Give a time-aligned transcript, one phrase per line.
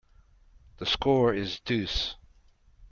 [0.77, 2.15] The score is deuce.